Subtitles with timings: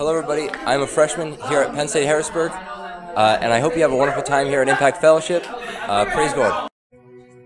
[0.00, 0.48] Hello, everybody.
[0.64, 3.96] I'm a freshman here at Penn State Harrisburg, uh, and I hope you have a
[3.96, 5.44] wonderful time here at Impact Fellowship.
[5.46, 6.70] Uh, praise God.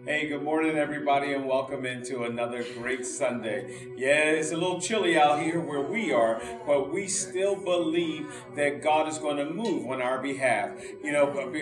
[0.04, 3.90] Hey, good morning, everybody, and welcome into another great Sunday.
[3.96, 8.84] Yeah, it's a little chilly out here where we are, but we still believe that
[8.84, 10.71] God is going to move on our behalf.
[11.02, 11.52] You know, but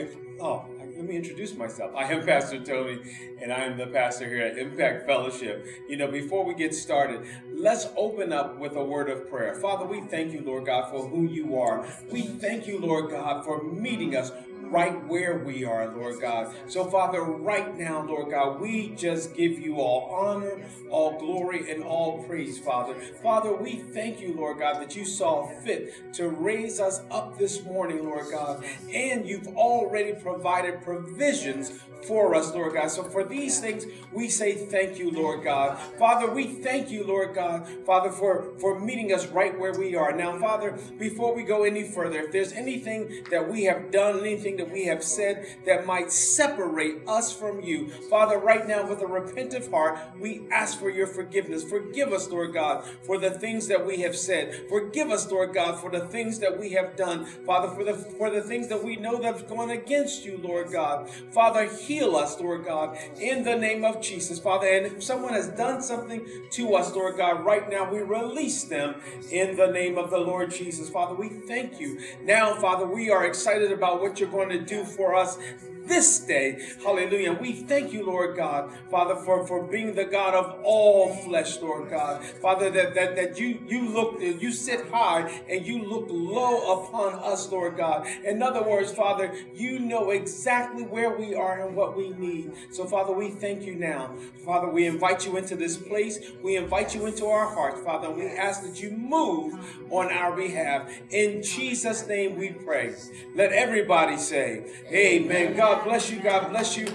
[0.43, 0.67] oh,
[1.03, 1.93] let me introduce myself.
[1.97, 3.01] I am Pastor Tony,
[3.41, 5.67] and I am the pastor here at Impact Fellowship.
[5.89, 7.27] You know, before we get started,
[7.63, 9.55] let's open up with a word of prayer.
[9.55, 11.87] Father, we thank you, Lord God, for who you are.
[12.11, 16.53] We thank you, Lord God, for meeting us right where we are, Lord God.
[16.67, 21.85] So, Father, right now, Lord God, we just give you all honor, all glory, and
[21.85, 22.95] all praise, Father.
[23.23, 27.63] Father, we thank you, Lord God, that you saw fit to raise us up this
[27.65, 32.91] morning, Lord God, and you've already provided provisions for us, Lord God.
[32.91, 35.79] So for these things, we say thank you, Lord God.
[35.99, 40.13] Father, we thank you, Lord God, Father, for, for meeting us right where we are.
[40.13, 44.57] Now, Father, before we go any further, if there's anything that we have done, anything
[44.57, 49.07] that we have said that might separate us from you, Father, right now with a
[49.07, 51.65] repentant heart, we ask for your forgiveness.
[51.65, 54.69] Forgive us, Lord God, for the things that we have said.
[54.69, 57.25] Forgive us, Lord God, for the things that we have done.
[57.47, 60.71] Father, for the for the things that we know that have gone against you, Lord
[60.73, 61.11] God.
[61.33, 61.67] Father,
[62.01, 64.67] us, Lord God, in the name of Jesus, Father.
[64.67, 68.97] And if someone has done something to us, Lord God, right now we release them
[69.31, 70.89] in the name of the Lord Jesus.
[70.89, 72.01] Father, we thank you.
[72.23, 75.39] Now, Father, we are excited about what you're going to do for us
[75.87, 76.59] this day.
[76.83, 77.33] Hallelujah.
[77.33, 81.91] We thank you, Lord God, Father, for, for being the God of all flesh, Lord
[81.91, 82.25] God.
[82.25, 87.15] Father, that, that, that you, you look, you sit high and you look low upon
[87.15, 88.07] us, Lord God.
[88.25, 92.53] In other words, Father, you know exactly where we are and what we need.
[92.71, 94.15] So, Father, we thank you now.
[94.45, 96.21] Father, we invite you into this place.
[96.43, 98.11] We invite you into our hearts, Father.
[98.11, 99.59] We ask that you move
[99.91, 100.89] on our behalf.
[101.11, 102.95] In Jesus' name we pray.
[103.35, 105.57] Let everybody say, Amen.
[105.57, 106.21] God God bless you.
[106.21, 106.87] God bless you.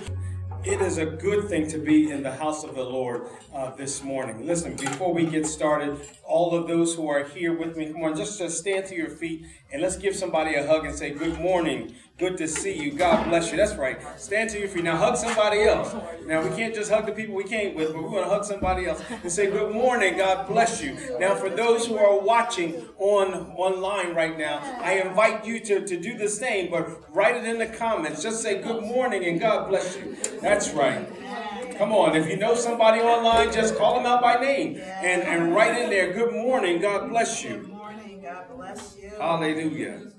[0.63, 4.03] It is a good thing to be in the house of the Lord uh, this
[4.03, 4.45] morning.
[4.45, 8.15] Listen, before we get started, all of those who are here with me, come on,
[8.15, 11.39] just, just stand to your feet and let's give somebody a hug and say, Good
[11.39, 11.95] morning.
[12.17, 12.93] Good to see you.
[12.93, 13.57] God bless you.
[13.57, 13.99] That's right.
[14.19, 14.83] Stand to your feet.
[14.83, 15.93] Now hug somebody else.
[16.25, 18.43] Now we can't just hug the people we came with, but we're going to hug
[18.43, 20.17] somebody else and say, Good morning.
[20.17, 20.97] God bless you.
[21.19, 25.99] Now, for those who are watching on online right now, I invite you to, to
[25.99, 28.23] do the same, but write it in the comments.
[28.23, 30.17] Just say good morning and God bless you.
[30.41, 31.07] That's right.
[31.77, 35.53] Come on, if you know somebody online, just call them out by name and, and
[35.53, 37.57] write in there, good morning, God bless you.
[37.57, 39.11] Good morning, God bless you.
[39.19, 40.13] Hallelujah.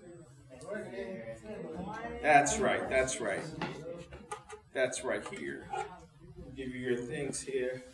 [2.22, 3.42] That's right, that's right.
[4.72, 5.66] That's right here.
[6.56, 7.84] Give you your things here.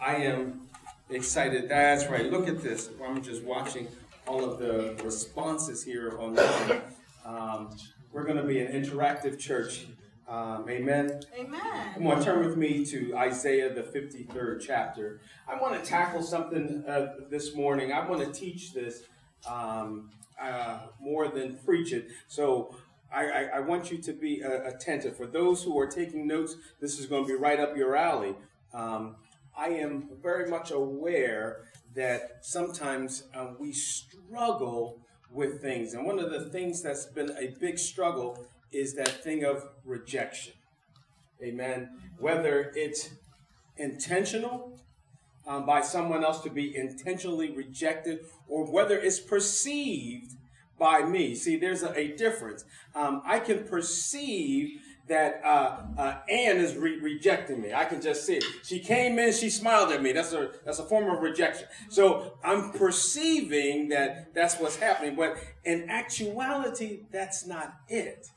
[0.00, 0.68] I am
[1.08, 1.68] excited.
[1.68, 2.30] That's right.
[2.30, 2.90] Look at this.
[3.04, 3.88] I'm just watching
[4.26, 6.82] all of the responses here online.
[7.24, 7.70] Um,
[8.12, 9.86] we're going to be an interactive church
[10.30, 11.20] um, amen.
[11.36, 11.94] Amen.
[11.94, 15.20] Come on, turn with me to Isaiah, the 53rd chapter.
[15.48, 17.92] I want to tackle something uh, this morning.
[17.92, 19.02] I want to teach this
[19.44, 20.10] um,
[20.40, 22.08] uh, more than preach it.
[22.28, 22.74] So
[23.12, 25.16] I, I, I want you to be uh, attentive.
[25.16, 28.34] For those who are taking notes, this is going to be right up your alley.
[28.72, 29.16] Um,
[29.56, 31.64] I am very much aware
[31.94, 35.00] that sometimes uh, we struggle
[35.30, 35.94] with things.
[35.94, 40.54] And one of the things that's been a big struggle is that thing of rejection.
[41.42, 41.90] Amen.
[42.18, 43.10] Whether it's
[43.76, 44.78] intentional
[45.50, 50.34] um, by someone else to be intentionally rejected or whether it's perceived
[50.78, 51.34] by me.
[51.34, 52.64] See, there's a, a difference.
[52.94, 57.74] Um, I can perceive that uh, uh, Anne is re- rejecting me.
[57.74, 58.44] I can just see it.
[58.62, 60.12] She came in, she smiled at me.
[60.12, 61.66] That's a that's a form of rejection.
[61.88, 68.28] So I'm perceiving that that's what's happening, but in actuality, that's not it.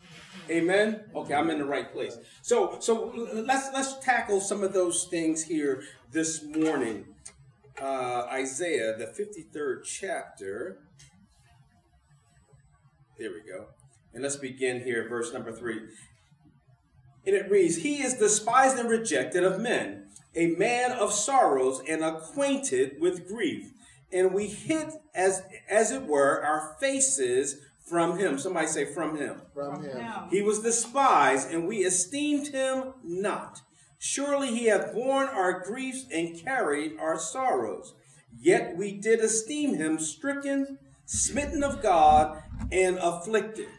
[0.50, 1.02] Amen.
[1.16, 2.18] Okay, I'm in the right place.
[2.42, 7.06] So so let's let's tackle some of those things here this morning.
[7.82, 10.78] Uh, Isaiah, the 53rd chapter.
[13.18, 13.66] There we go.
[14.14, 15.80] And let's begin here, verse number three.
[17.26, 22.04] And it reads, He is despised and rejected of men, a man of sorrows and
[22.04, 23.72] acquainted with grief.
[24.12, 27.58] And we hid, as, as it were, our faces
[27.90, 28.38] from him.
[28.38, 29.42] Somebody say, from him.
[29.56, 30.06] From him.
[30.30, 33.62] He was despised, and we esteemed him not.
[34.06, 37.94] Surely he hath borne our griefs and carried our sorrows.
[38.38, 43.70] Yet we did esteem him stricken, smitten of God, and afflicted.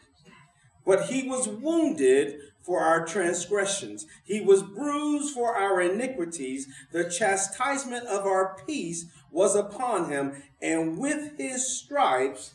[0.87, 4.07] But he was wounded for our transgressions.
[4.25, 6.69] He was bruised for our iniquities.
[6.91, 12.55] The chastisement of our peace was upon him, and with his stripes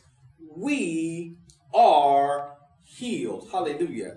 [0.56, 1.36] we
[1.72, 3.48] are healed.
[3.52, 4.16] Hallelujah.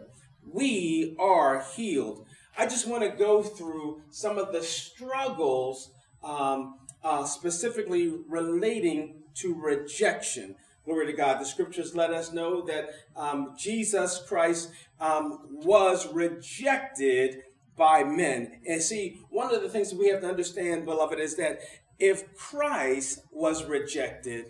[0.52, 2.23] We are healed.
[2.58, 5.92] I just want to go through some of the struggles,
[6.24, 10.56] um, uh, specifically relating to rejection.
[10.86, 11.40] Glory to God.
[11.40, 14.70] The scriptures let us know that um, Jesus Christ
[15.00, 17.44] um, was rejected
[17.76, 18.60] by men.
[18.68, 21.60] And see, one of the things that we have to understand, beloved, is that
[21.98, 24.48] if Christ was rejected,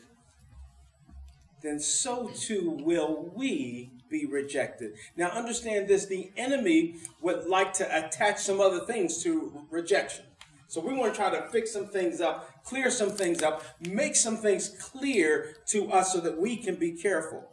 [1.61, 4.93] then so too will we be rejected.
[5.17, 10.25] Now, understand this the enemy would like to attach some other things to rejection.
[10.67, 14.15] So we want to try to fix some things up, clear some things up, make
[14.15, 17.49] some things clear to us so that we can be careful.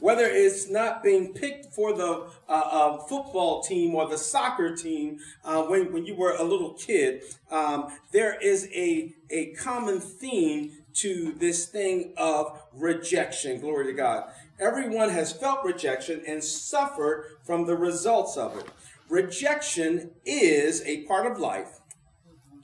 [0.00, 5.20] Whether it's not being picked for the uh, uh, football team or the soccer team
[5.44, 10.72] uh, when, when you were a little kid, um, there is a, a common theme
[10.94, 13.60] to this thing of rejection.
[13.60, 14.24] Glory to God.
[14.62, 18.66] Everyone has felt rejection and suffered from the results of it.
[19.08, 21.80] Rejection is a part of life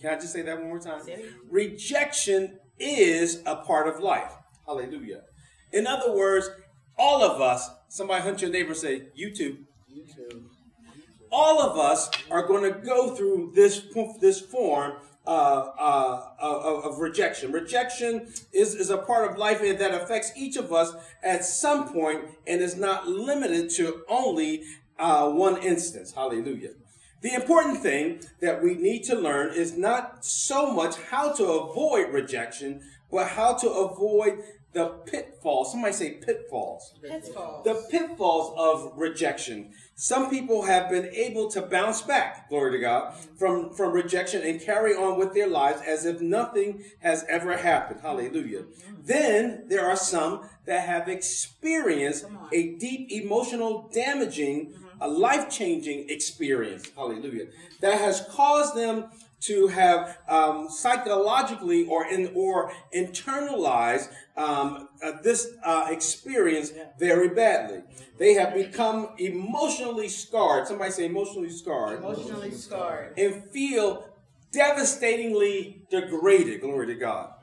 [0.00, 1.02] can I just say that one more time?
[1.50, 4.32] Rejection is a part of life.
[4.66, 5.22] Hallelujah.
[5.72, 6.48] In other words,
[6.96, 9.58] all of us, somebody hunt your neighbor say, you too.
[9.88, 10.44] You too.
[11.30, 13.82] All of us are going to go through this,
[14.20, 14.94] this form
[15.28, 17.52] uh, uh, of, of, rejection.
[17.52, 22.24] Rejection is, is a part of life that affects each of us at some point
[22.46, 24.62] and is not limited to only
[24.98, 26.14] uh, one instance.
[26.14, 26.70] Hallelujah.
[27.20, 32.14] The important thing that we need to learn is not so much how to avoid
[32.14, 34.42] rejection, but how to avoid
[34.72, 35.72] the pitfalls.
[35.72, 36.94] Somebody say pitfalls.
[37.02, 37.64] Pitfalls.
[37.64, 39.72] The pitfalls of rejection.
[40.00, 43.34] Some people have been able to bounce back, glory to God, mm-hmm.
[43.34, 48.00] from, from rejection and carry on with their lives as if nothing has ever happened.
[48.00, 48.60] Hallelujah.
[48.60, 48.94] Mm-hmm.
[49.02, 55.02] Then there are some that have experienced a deep emotional damaging mm-hmm.
[55.02, 57.46] a life changing experience, hallelujah,
[57.80, 59.06] that has caused them
[59.40, 67.82] to have um, psychologically or in or internalize um, uh, this uh, experience very badly.
[68.18, 70.66] They have become emotionally scarred.
[70.66, 71.98] Somebody say emotionally scarred.
[71.98, 73.18] Emotionally scarred.
[73.18, 74.08] And feel
[74.52, 76.60] devastatingly degraded.
[76.60, 77.34] Glory to God.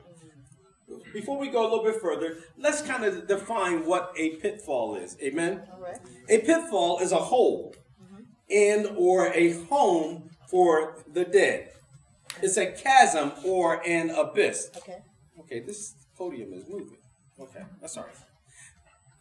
[1.12, 5.16] Before we go a little bit further, let's kind of define what a pitfall is.
[5.22, 5.62] Amen.
[5.78, 5.98] Right.
[6.28, 8.22] A pitfall is a hole mm-hmm.
[8.50, 11.70] and or a home for the dead.
[12.42, 14.70] It's a chasm or an abyss.
[14.76, 14.98] Okay.
[15.40, 16.98] Okay, this podium is moving.
[17.40, 18.14] Okay, that's all right.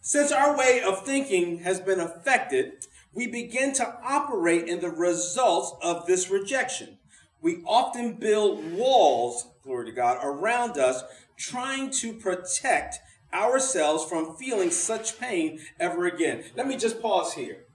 [0.01, 5.73] Since our way of thinking has been affected, we begin to operate in the results
[5.81, 6.99] of this rejection.
[7.41, 11.03] We often build walls, glory to God, around us,
[11.37, 12.99] trying to protect
[13.33, 16.43] ourselves from feeling such pain ever again.
[16.55, 17.65] Let me just pause here.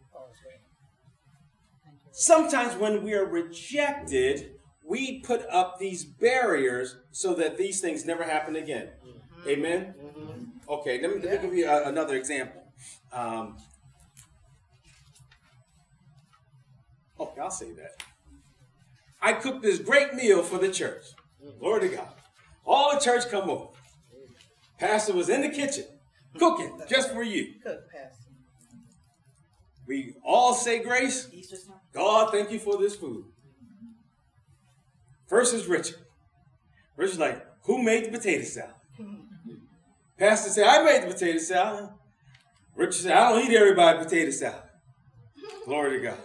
[2.13, 4.60] Sometimes when we are rejected,
[4.91, 8.89] we put up these barriers so that these things never happen again.
[9.07, 9.49] Mm-hmm.
[9.49, 9.95] Amen?
[9.97, 10.43] Mm-hmm.
[10.69, 12.61] Okay, let me, let me give you a, another example.
[13.13, 13.57] Um,
[17.21, 18.03] okay, I'll say that.
[19.23, 21.05] I cooked this great meal for the church.
[21.61, 22.09] Glory to God.
[22.67, 23.69] All the church come over.
[24.81, 25.85] Pastor was in the kitchen
[26.37, 27.55] cooking just for you.
[27.63, 28.27] Cook, Pastor.
[29.87, 31.29] We all say grace.
[31.93, 33.27] God, thank you for this food.
[35.31, 35.97] First is Richard.
[36.97, 38.75] Richard's like, who made the potato salad?
[40.19, 41.89] Pastor said, I made the potato salad.
[42.75, 44.65] Richard said, I don't eat everybody potato salad.
[45.65, 46.19] Glory to God.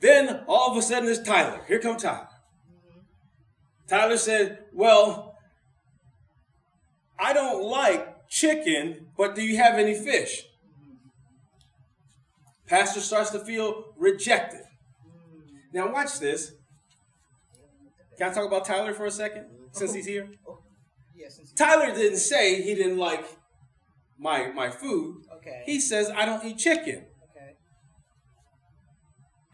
[0.00, 1.60] Then all of a sudden it's Tyler.
[1.68, 2.26] Here come Tyler.
[3.88, 5.36] Tyler said, Well,
[7.20, 10.42] I don't like chicken, but do you have any fish?
[12.66, 14.62] Pastor starts to feel rejected.
[15.72, 16.52] Now, watch this.
[18.18, 20.28] Can I talk about Tyler for a second since he's here?
[20.46, 20.58] Oh,
[21.16, 21.40] yes.
[21.56, 23.24] Tyler didn't say he didn't like
[24.18, 25.22] my my food.
[25.38, 25.62] Okay.
[25.66, 27.06] He says I don't eat chicken.
[27.30, 27.56] Okay.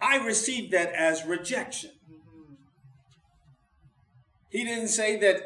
[0.00, 1.90] I received that as rejection.
[2.10, 2.54] Mm-hmm.
[4.50, 5.40] He didn't say that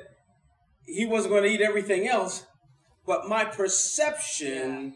[0.87, 2.47] he wasn't going to eat everything else,
[3.07, 4.95] but my perception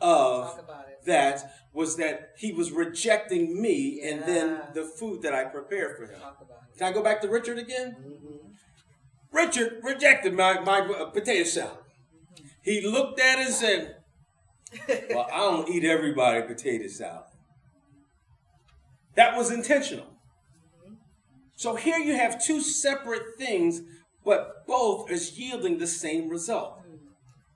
[0.00, 0.08] yeah.
[0.08, 0.60] of
[1.06, 4.10] that was that he was rejecting me yeah.
[4.10, 6.20] and then the food that I prepared for him.
[6.80, 7.94] Can I go back to Richard again?
[8.00, 9.36] Mm-hmm.
[9.36, 11.76] Richard rejected my, my uh, potato salad.
[12.62, 13.96] He looked at it and said,
[15.10, 17.24] Well, I don't eat everybody potato salad.
[19.14, 20.06] That was intentional.
[21.54, 23.82] So here you have two separate things,
[24.24, 26.80] but both is yielding the same result.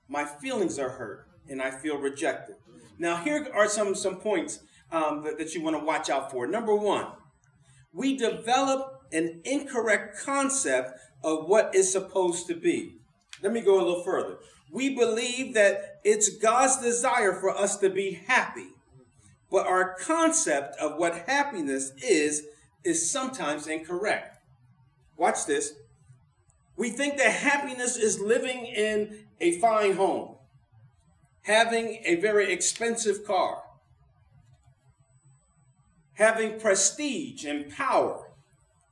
[0.07, 2.57] My feelings are hurt and I feel rejected.
[2.99, 4.59] Now, here are some, some points
[4.91, 6.45] um, that, that you want to watch out for.
[6.45, 7.07] Number one,
[7.91, 12.97] we develop an incorrect concept of what is supposed to be.
[13.41, 14.37] Let me go a little further.
[14.71, 18.67] We believe that it's God's desire for us to be happy,
[19.49, 22.43] but our concept of what happiness is
[22.83, 24.37] is sometimes incorrect.
[25.17, 25.73] Watch this.
[26.77, 30.35] We think that happiness is living in a fine home,
[31.43, 33.63] having a very expensive car,
[36.13, 38.24] having prestige and power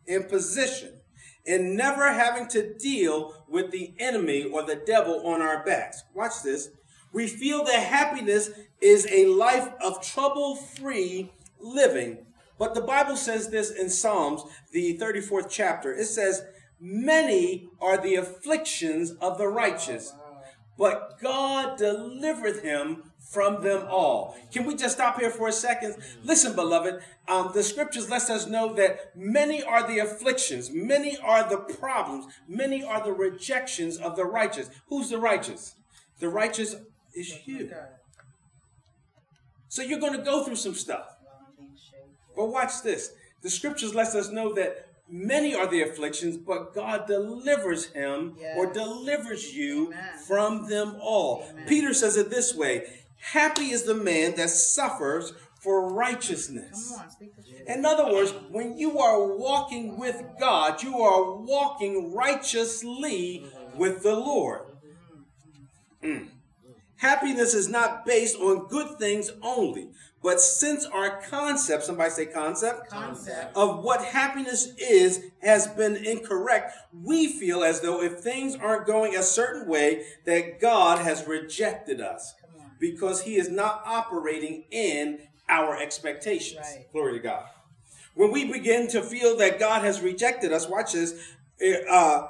[0.07, 1.01] and position,
[1.45, 6.03] and never having to deal with the enemy or the devil on our backs.
[6.13, 6.69] Watch this.
[7.11, 8.49] We feel that happiness
[8.81, 12.25] is a life of trouble free living.
[12.57, 15.93] But the Bible says this in Psalms, the 34th chapter.
[15.93, 16.43] It says,
[16.79, 20.13] Many are the afflictions of the righteous,
[20.77, 24.37] but God delivered him from them all.
[24.51, 25.95] Can we just stop here for a second?
[26.23, 31.47] Listen, beloved, um, the scriptures let us know that many are the afflictions, many are
[31.49, 34.69] the problems, many are the rejections of the righteous.
[34.87, 35.75] Who's the righteous?
[36.19, 36.75] The righteous
[37.15, 37.71] is you.
[39.67, 41.15] So you're going to go through some stuff.
[42.35, 43.11] But watch this.
[43.41, 48.55] The scriptures let us know that many are the afflictions, but God delivers him Yes.
[48.57, 50.17] or delivers you Amen.
[50.27, 51.45] from them all.
[51.49, 51.65] Amen.
[51.67, 52.85] Peter says it this way
[53.31, 56.91] Happy is the man that suffers for righteousness.
[56.91, 57.61] Come on, speak the truth.
[57.67, 63.45] In other words, when you are walking with God, you are walking righteously
[63.77, 64.63] with the Lord.
[66.03, 66.27] Mm.
[66.97, 69.89] Happiness is not based on good things only,
[70.21, 73.55] but since our concept, somebody say concept, Concept.
[73.55, 79.15] of what happiness is has been incorrect, we feel as though if things aren't going
[79.15, 82.33] a certain way, that God has rejected us.
[82.83, 86.59] Because he is not operating in our expectations.
[86.59, 86.85] Right.
[86.91, 87.45] Glory to God.
[88.13, 91.17] When we begin to feel that God has rejected us, watch this,
[91.89, 92.27] uh,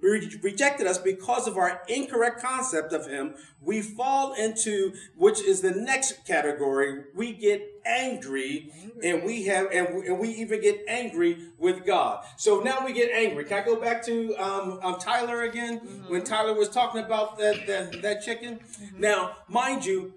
[0.00, 5.70] rejected us because of our incorrect concept of Him, we fall into which is the
[5.70, 7.04] next category.
[7.14, 8.70] We get angry,
[9.02, 12.24] and we have, and we, and we even get angry with God.
[12.36, 13.44] So now we get angry.
[13.44, 17.66] Can I go back to um, um, Tyler again when Tyler was talking about that
[17.66, 18.60] that, that chicken?
[18.96, 20.14] Now, mind you,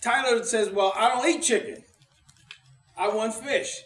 [0.00, 1.84] Tyler says, "Well, I don't eat chicken."
[2.98, 3.84] I want fish.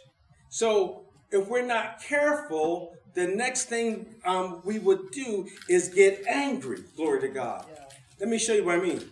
[0.49, 6.79] So if we're not careful, the next thing um, we would do is get angry.
[6.97, 7.67] Glory to God.
[7.73, 7.85] Yeah.
[8.21, 9.03] Let me show you what I mean.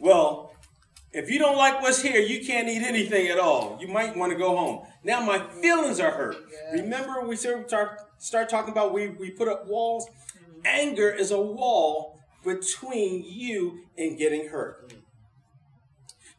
[0.00, 0.54] Well,
[1.12, 3.78] if you don't like what's here, you can't eat anything at all.
[3.80, 4.86] You might want to go home.
[5.04, 6.36] Now my feelings are hurt.
[6.50, 6.80] Yes.
[6.80, 7.70] Remember we start,
[8.18, 10.08] start talking about we, we put up walls?
[10.64, 14.92] Anger is a wall between you and getting hurt.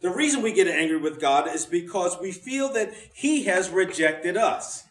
[0.01, 4.35] The reason we get angry with God is because we feel that He has rejected
[4.35, 4.84] us.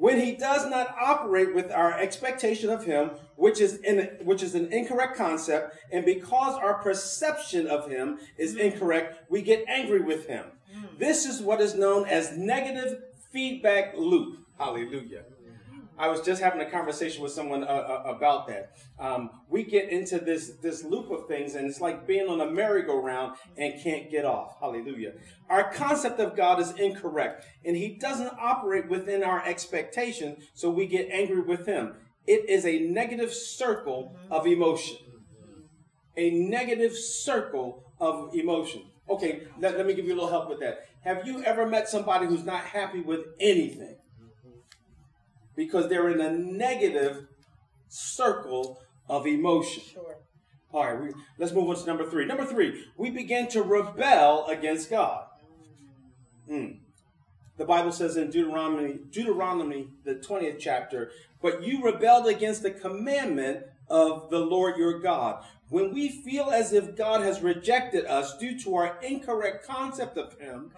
[0.00, 4.54] When He does not operate with our expectation of Him, which is in, which is
[4.54, 8.60] an incorrect concept, and because our perception of Him is mm.
[8.60, 10.46] incorrect, we get angry with Him.
[10.74, 10.98] Mm.
[10.98, 14.38] This is what is known as negative feedback loop.
[14.58, 15.24] Hallelujah.
[16.00, 18.72] I was just having a conversation with someone uh, uh, about that.
[18.98, 22.50] Um, we get into this this loop of things, and it's like being on a
[22.50, 24.56] merry-go-round and can't get off.
[24.58, 25.12] Hallelujah.
[25.50, 30.86] Our concept of God is incorrect, and He doesn't operate within our expectation, so we
[30.86, 31.94] get angry with Him.
[32.26, 34.96] It is a negative circle of emotion.
[36.16, 38.84] A negative circle of emotion.
[39.10, 40.86] Okay, let, let me give you a little help with that.
[41.02, 43.96] Have you ever met somebody who's not happy with anything?
[45.56, 47.26] Because they're in a negative
[47.88, 49.82] circle of emotion.
[49.92, 50.18] Sure.
[50.72, 52.24] All right, we, let's move on to number three.
[52.26, 55.24] Number three, we begin to rebel against God.
[56.48, 56.66] Hmm.
[57.56, 61.10] The Bible says in Deuteronomy, Deuteronomy, the 20th chapter,
[61.42, 65.44] but you rebelled against the commandment of the Lord your God.
[65.68, 70.38] When we feel as if God has rejected us due to our incorrect concept of
[70.38, 70.72] Him,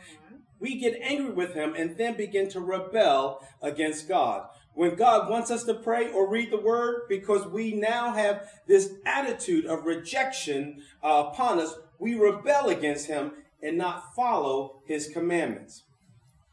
[0.63, 4.47] we get angry with him and then begin to rebel against God.
[4.75, 8.95] When God wants us to pray or read the word, because we now have this
[9.05, 15.83] attitude of rejection uh, upon us, we rebel against him and not follow his commandments.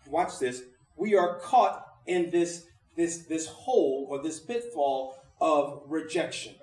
[0.08, 0.64] Watch this.
[0.98, 2.66] We are caught in this
[2.98, 6.56] this this hole or this pitfall of rejection.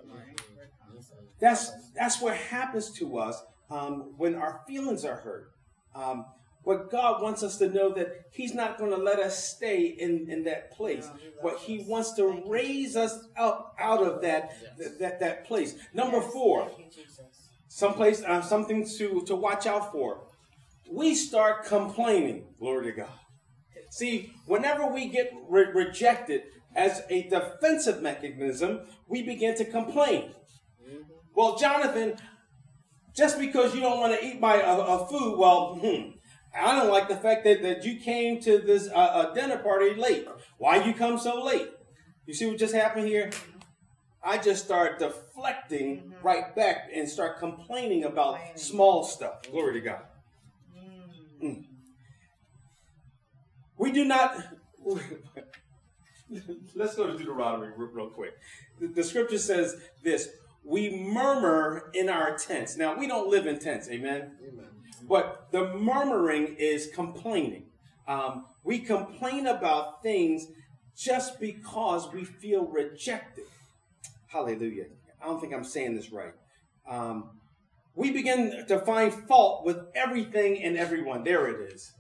[1.41, 5.51] That's that's what happens to us um, when our feelings are hurt.
[5.95, 6.27] Um,
[6.67, 10.29] But God wants us to know that He's not going to let us stay in,
[10.29, 11.09] in that place.
[11.41, 15.77] But He wants to raise us up out of that, that, that, that place.
[15.95, 17.05] Number four, Thank you,
[17.69, 20.27] someplace, uh, something to, to watch out for.
[20.91, 22.49] We start complaining.
[22.59, 23.19] Glory to God.
[23.91, 26.43] See, whenever we get re- rejected
[26.75, 30.35] as a defensive mechanism, we begin to complain.
[31.35, 32.17] Well, Jonathan,
[33.15, 36.16] just because you don't want to eat my uh, uh, food, well, hmm,
[36.59, 39.95] I don't like the fact that, that you came to this uh, uh, dinner party
[39.95, 40.27] late.
[40.59, 41.69] Why you come so late?
[42.27, 43.31] You see what just happened here?
[44.25, 48.57] I just start deflecting right back and start complaining about Complaining.
[48.59, 49.43] small stuff.
[49.51, 50.01] Glory to God.
[51.43, 51.65] Mm.
[53.79, 54.43] We do not.
[56.75, 58.35] Let's go to Deuteronomy real, real quick.
[58.81, 60.29] The, the scripture says this
[60.65, 62.77] We murmur in our tents.
[62.77, 64.33] Now, we don't live in tents, Amen.
[64.43, 64.67] amen?
[65.09, 67.67] But the murmuring is complaining.
[68.09, 70.47] Um, we complain about things
[70.97, 73.45] just because we feel rejected.
[74.29, 74.87] Hallelujah.
[75.23, 76.33] I don't think I'm saying this right.
[76.89, 77.31] Um,
[77.95, 81.25] we begin to find fault with everything and everyone.
[81.25, 81.93] There it is.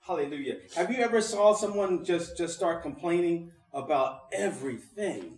[0.00, 0.58] Hallelujah.
[0.76, 5.36] Have you ever saw someone just just start complaining about everything?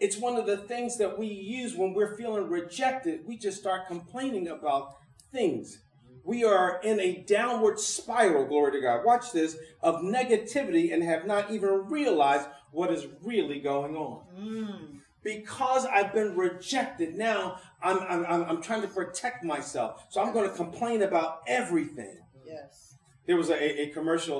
[0.00, 3.20] It's one of the things that we use when we're feeling rejected.
[3.26, 4.96] We just start complaining about
[5.30, 5.80] things.
[6.24, 9.04] We are in a downward spiral, glory to God.
[9.04, 15.00] Watch this, of negativity and have not even realized what is really going on mm.
[15.22, 20.06] because I've been rejected, now I'm, I'm, I'm, I'm trying to protect myself.
[20.10, 22.18] So I'm going to complain about everything.
[22.46, 22.96] Yes.
[23.26, 24.38] There was a, a commercial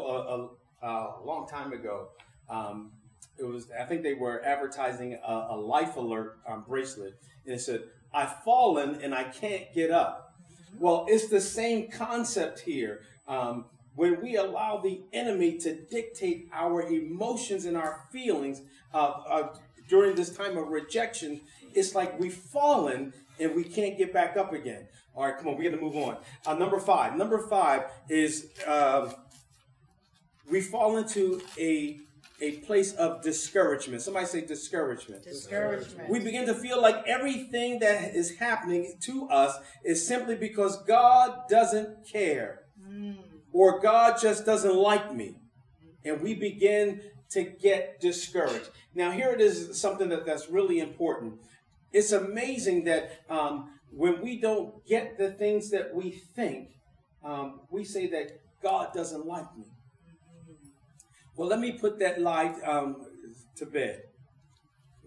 [0.82, 2.08] uh, a, a, a long time ago.
[2.48, 2.92] Um,
[3.40, 7.14] it was, I think they were advertising a, a life alert um, bracelet.
[7.46, 10.34] And it said, I've fallen and I can't get up.
[10.78, 13.00] Well, it's the same concept here.
[13.26, 18.62] Um, when we allow the enemy to dictate our emotions and our feelings
[18.94, 19.56] uh, uh,
[19.88, 21.40] during this time of rejection,
[21.74, 24.86] it's like we've fallen and we can't get back up again.
[25.14, 26.18] All right, come on, we got to move on.
[26.46, 27.16] Uh, number five.
[27.16, 29.12] Number five is um,
[30.50, 31.98] we fall into a
[32.40, 34.02] a place of discouragement.
[34.02, 35.24] Somebody say discouragement.
[35.24, 36.08] Discouragement.
[36.08, 41.42] We begin to feel like everything that is happening to us is simply because God
[41.48, 42.60] doesn't care
[43.52, 45.36] or God just doesn't like me.
[46.04, 48.70] And we begin to get discouraged.
[48.94, 51.34] Now, here it is something that, that's really important.
[51.92, 56.68] It's amazing that um, when we don't get the things that we think,
[57.24, 59.66] um, we say that God doesn't like me.
[61.40, 62.96] Well, let me put that lie um,
[63.56, 64.02] to bed.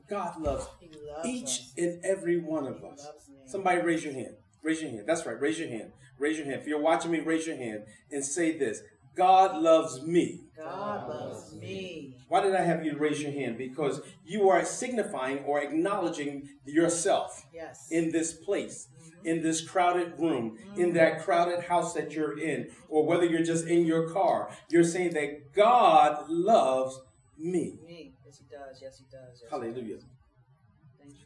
[0.10, 1.74] God loves loves each us.
[1.78, 3.08] and every one of He us.
[3.46, 4.34] Somebody raise your hand.
[4.64, 5.04] Raise your hand.
[5.06, 5.40] That's right.
[5.40, 5.92] Raise your hand.
[6.18, 6.60] Raise your hand.
[6.60, 8.82] If you're watching me, raise your hand and say this
[9.16, 10.40] God loves me.
[10.58, 12.16] God loves me.
[12.30, 13.60] Why did I have you raise your hand?
[13.60, 17.90] Because you are signifying or acknowledging yourself Yes.
[17.92, 18.88] in this place,
[19.26, 20.94] in this crowded room, in mm-hmm.
[20.96, 24.50] that crowded house that you're in, or whether you're just in your car.
[24.70, 27.00] You're saying that God loves
[27.38, 27.80] me.
[27.86, 28.14] me.
[28.26, 28.80] Yes, he does.
[28.82, 29.42] Yes, he does.
[29.42, 29.96] Yes, he Hallelujah.
[29.96, 30.06] does.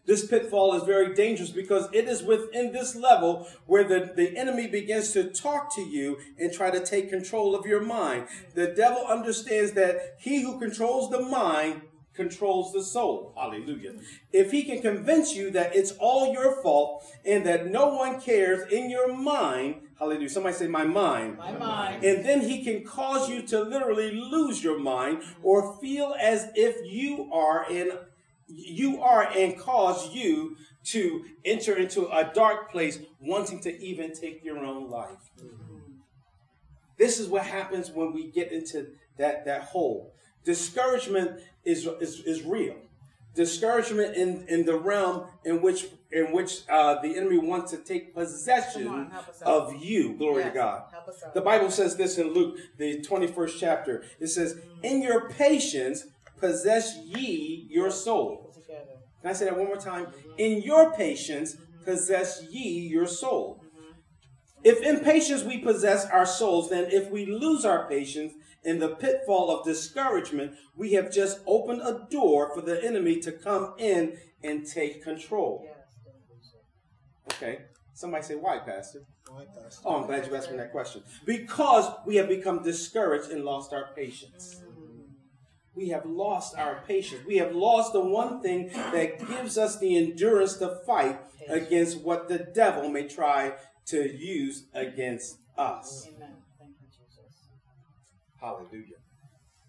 [0.08, 4.66] This pitfall is very dangerous because it is within this level where the, the enemy
[4.66, 8.24] begins to talk to you and try to take control of your mind.
[8.24, 8.60] Mm-hmm.
[8.60, 11.82] The devil understands that he who controls the mind
[12.18, 13.34] controls the soul.
[13.38, 13.94] Hallelujah.
[14.34, 18.70] If he can convince you that it's all your fault and that no one cares
[18.70, 20.30] in your mind, hallelujah.
[20.30, 21.38] Somebody say, My mind.
[21.38, 22.04] My mind.
[22.04, 26.76] And then he can cause you to literally lose your mind or feel as if
[26.92, 27.92] you are in
[28.50, 34.44] you are and cause you to enter into a dark place wanting to even take
[34.44, 35.32] your own life.
[35.38, 35.78] Mm-hmm.
[36.98, 40.14] This is what happens when we get into that, that hole.
[40.48, 42.76] Discouragement is, is, is real.
[43.36, 48.16] Discouragement in, in the realm in which in which uh, the enemy wants to take
[48.16, 49.48] possession on, help us out.
[49.48, 50.14] of you.
[50.14, 50.84] Glory Yes, to God.
[50.90, 51.34] help us out.
[51.34, 54.06] The Bible says this in Luke, the 21st chapter.
[54.22, 56.06] It says, In your patience
[56.40, 58.54] possess ye your soul.
[59.22, 60.08] Can I say that one more time?
[60.38, 63.62] In your patience possess ye your soul.
[64.64, 68.96] If in patience we possess our souls, then if we lose our patience in the
[68.96, 74.18] pitfall of discouragement, we have just opened a door for the enemy to come in
[74.44, 75.64] and take control.
[75.66, 75.76] Yes.
[76.06, 77.34] don't lose it.
[77.34, 77.62] Okay.
[77.94, 79.00] Somebody say, why, Pastor?
[79.86, 81.04] Oh, I'm glad you asked me that question.
[81.26, 84.62] Because we have become discouraged and lost our patience.
[85.74, 87.26] We have lost our patience.
[87.26, 92.28] We have lost the one thing that gives us the endurance to fight against what
[92.28, 93.54] the devil may try
[93.88, 96.08] to use against us.
[96.16, 96.36] Amen.
[98.40, 98.92] Thank you, Jesus.
[98.92, 98.98] Hallelujah.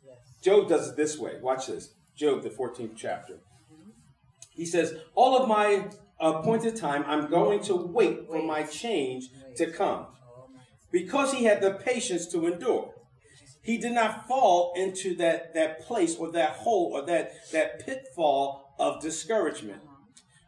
[0.06, 0.16] Yes.
[0.42, 1.38] Job does it this way.
[1.40, 1.94] Watch this.
[2.16, 3.38] Job, the 14th chapter.
[4.50, 9.70] He says, All of my appointed time, I'm going to wait for my change to
[9.70, 10.06] come.
[10.08, 10.48] Oh.
[10.90, 12.92] Because he had the patience to endure.
[13.62, 18.74] He did not fall into that, that place or that hole or that, that pitfall
[18.78, 19.82] of discouragement.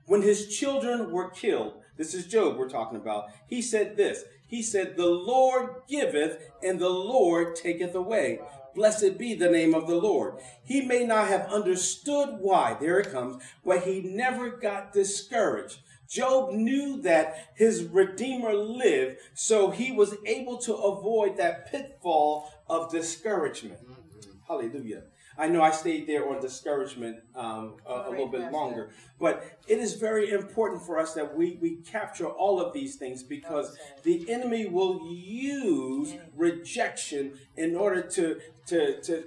[0.06, 4.24] When his children were killed, this is Job we're talking about, he said this.
[4.50, 8.40] He said, The Lord giveth and the Lord taketh away.
[8.74, 10.40] Blessed be the name of the Lord.
[10.64, 15.78] He may not have understood why, there it comes, but he never got discouraged.
[16.08, 22.90] Job knew that his Redeemer lived, so he was able to avoid that pitfall of
[22.90, 23.78] discouragement.
[24.48, 25.04] Hallelujah.
[25.40, 29.78] I know I stayed there on discouragement um, a, a little bit longer, but it
[29.78, 34.30] is very important for us that we, we capture all of these things because the
[34.30, 39.24] enemy will use rejection in order to to to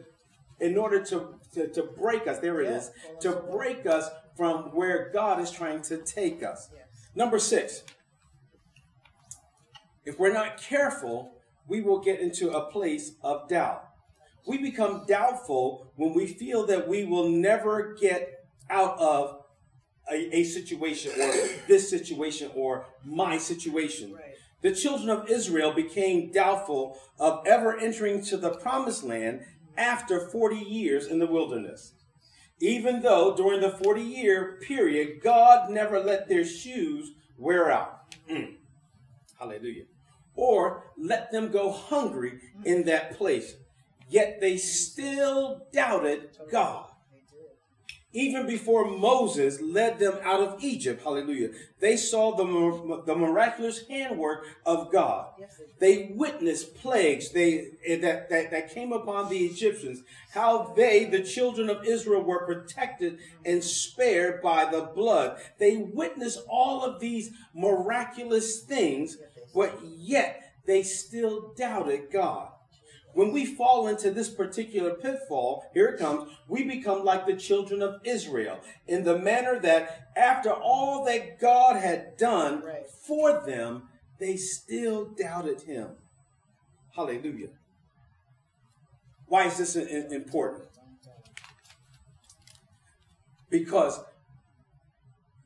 [0.60, 2.38] in order to to, to break us.
[2.38, 6.70] There it is to break us from where God is trying to take us.
[7.16, 7.84] Number six.
[10.06, 13.93] If we're not careful, we will get into a place of doubt.
[14.46, 19.44] We become doubtful when we feel that we will never get out of
[20.12, 21.32] a, a situation or
[21.68, 24.14] this situation or my situation.
[24.14, 24.34] Right.
[24.62, 29.42] The children of Israel became doubtful of ever entering to the promised land
[29.78, 31.94] after 40 years in the wilderness.
[32.60, 38.16] Even though during the 40 year period, God never let their shoes wear out.
[38.30, 38.56] Mm.
[39.38, 39.84] Hallelujah.
[40.36, 43.56] Or let them go hungry in that place.
[44.14, 46.86] Yet they still doubted God.
[48.12, 51.50] Even before Moses led them out of Egypt, hallelujah,
[51.80, 55.30] they saw the, the miraculous handwork of God.
[55.80, 61.24] They witnessed plagues they, eh, that, that, that came upon the Egyptians, how they, the
[61.24, 65.40] children of Israel, were protected and spared by the blood.
[65.58, 69.18] They witnessed all of these miraculous things,
[69.56, 72.52] but yet they still doubted God.
[73.14, 77.82] When we fall into this particular pitfall, here it comes, we become like the children
[77.82, 82.88] of Israel in the manner that after all that God had done Right.
[82.88, 85.90] for them, they still doubted him.
[86.96, 87.50] Hallelujah.
[89.28, 90.66] Why is this important?
[93.50, 94.00] Because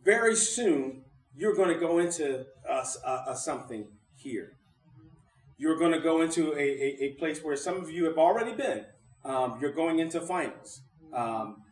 [0.03, 1.03] very soon
[1.35, 4.56] you're going to go into uh, uh, uh, something here.
[5.57, 8.53] You're going to go into a, a, a place where some of you have already
[8.53, 8.85] been.
[9.25, 10.81] Um, you're going into finals.
[11.13, 11.63] Um,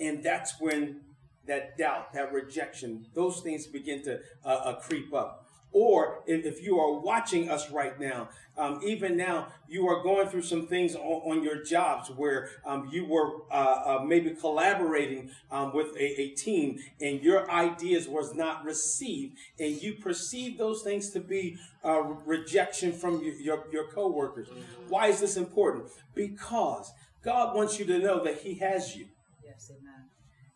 [0.00, 1.02] and that's when
[1.46, 5.41] that doubt, that rejection, those things begin to uh, uh, creep up.
[5.72, 10.42] Or if, you are watching us right now, um, even now, you are going through
[10.42, 13.54] some things on, on your jobs where um, you were uh,
[14.00, 19.80] uh, maybe collaborating um, with a, a team and your ideas was not received, and
[19.80, 24.48] you perceive those things to be uh, rejection from your, your, your coworkers.
[24.88, 25.86] Why is this important?
[26.14, 26.92] Because
[27.24, 29.06] God wants you to know that He has you.
[29.42, 30.08] Yes, amen.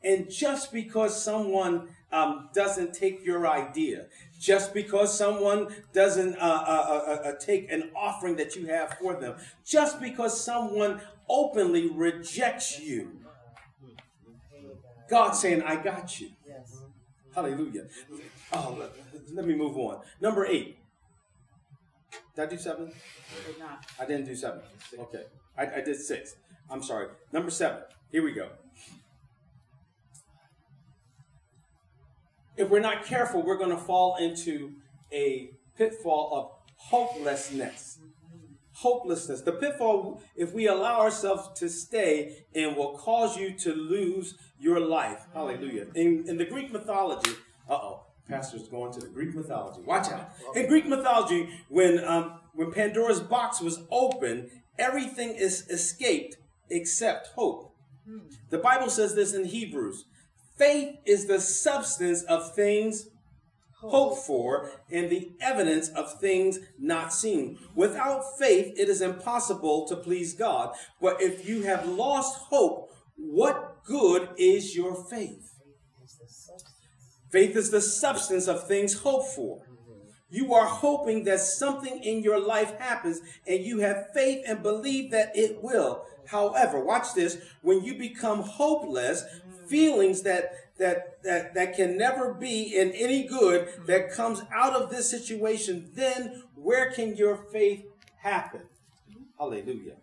[0.03, 4.07] And just because someone um, doesn't take your idea,
[4.39, 9.15] just because someone doesn't uh, uh, uh, uh, take an offering that you have for
[9.21, 13.21] them, just because someone openly rejects you,
[15.09, 16.31] God's saying, I got you.
[16.47, 16.81] Yes.
[17.35, 17.87] Hallelujah.
[18.53, 18.91] Oh, let,
[19.33, 20.01] let me move on.
[20.21, 20.79] Number eight.
[22.35, 22.87] Did I do seven?
[23.47, 23.85] Did not.
[24.01, 24.61] I didn't do seven.
[24.99, 25.25] Okay.
[25.57, 26.37] I, I did six.
[26.71, 27.09] I'm sorry.
[27.33, 27.83] Number seven.
[28.11, 28.49] Here we go.
[32.57, 34.73] If we're not careful, we're going to fall into
[35.13, 37.99] a pitfall of hopelessness.
[38.73, 39.41] Hopelessness.
[39.41, 44.81] The pitfall, if we allow ourselves to stay in, will cause you to lose your
[44.81, 45.27] life.
[45.33, 45.87] Hallelujah.
[45.95, 47.33] In, in the Greek mythology,
[47.69, 49.81] uh oh, pastor's going to the Greek mythology.
[49.83, 50.31] Watch out.
[50.55, 56.37] In Greek mythology, when um, when Pandora's box was open, everything is escaped
[56.69, 57.75] except hope.
[58.51, 60.05] The Bible says this in Hebrews.
[60.57, 63.09] Faith is the substance of things
[63.81, 67.59] hoped for and the evidence of things not seen.
[67.75, 70.75] Without faith, it is impossible to please God.
[71.01, 75.53] But if you have lost hope, what good is your faith?
[77.31, 79.63] Faith is the substance of things hoped for.
[80.31, 85.11] You are hoping that something in your life happens and you have faith and believe
[85.13, 86.05] that it will.
[86.27, 89.23] However, watch this when you become hopeless,
[89.69, 94.91] feelings that that that that can never be in any good that comes out of
[94.91, 97.85] this situation, then where can your faith
[98.19, 98.63] happen?
[99.39, 99.97] Hallelujah.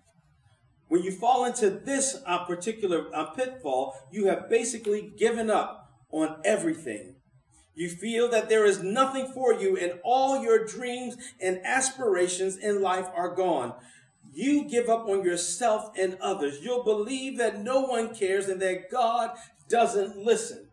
[0.88, 6.38] When you fall into this uh, particular uh, pitfall, you have basically given up on
[6.46, 7.16] everything.
[7.76, 12.82] You feel that there is nothing for you, and all your dreams and aspirations in
[12.82, 13.74] life are gone.
[14.32, 16.60] You give up on yourself and others.
[16.62, 19.32] You'll believe that no one cares and that God
[19.74, 20.68] doesn't listen.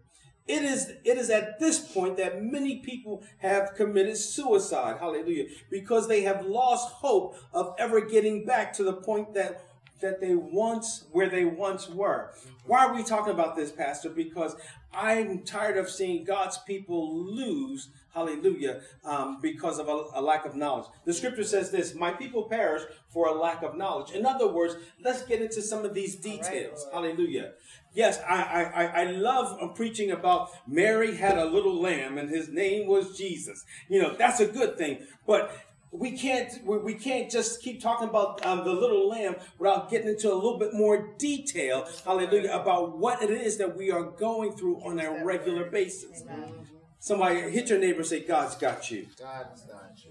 [0.47, 4.99] It is, it is at this point that many people have committed suicide.
[5.01, 5.47] Hallelujah.
[5.71, 9.65] Because they have lost hope of ever getting back to the point that
[10.01, 12.33] that they once where they once were.
[12.67, 14.09] Why are we talking about this, Pastor?
[14.11, 14.57] Because
[14.93, 20.57] I'm tired of seeing God's people lose, hallelujah, um, because of a, a, lack of
[20.57, 20.87] knowledge.
[21.05, 24.13] The scripture says this My people perish for a lack of knowledge.
[24.13, 26.87] In other words, let's get into some of these details.
[26.87, 26.95] Right.
[26.95, 27.53] Hallelujah.
[27.93, 32.87] Yes, I, I, I love preaching about Mary had a little lamb and his name
[32.87, 33.65] was Jesus.
[33.89, 34.99] You know, that's a good thing.
[35.27, 35.53] But
[35.93, 40.33] we can't we can't just keep talking about um, the little lamb without getting into
[40.33, 44.77] a little bit more detail hallelujah about what it is that we are going through
[44.85, 46.23] on a regular basis
[47.01, 49.07] somebody hit your neighbor and say god's got you.
[49.19, 50.11] God's got you.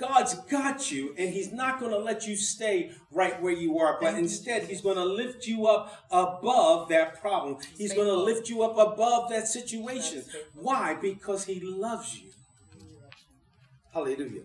[0.00, 1.14] God's got you.
[1.18, 4.80] and he's not going to let you stay right where you are but instead he's
[4.80, 7.56] going to lift you up above that problem.
[7.76, 10.22] He's going to lift you up above that situation.
[10.54, 10.94] Why?
[10.94, 12.30] Because he loves you.
[13.92, 14.42] Hallelujah.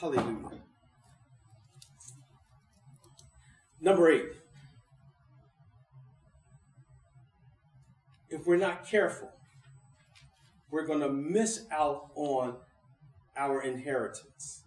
[0.00, 0.60] Hallelujah.
[3.82, 4.39] Number eight.
[8.30, 9.30] If we're not careful,
[10.70, 12.56] we're going to miss out on
[13.36, 14.62] our inheritance.